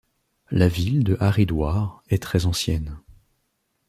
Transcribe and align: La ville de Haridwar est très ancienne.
La 0.49 0.67
ville 0.67 1.03
de 1.03 1.15
Haridwar 1.19 2.01
est 2.09 2.23
très 2.23 2.47
ancienne. 2.47 2.97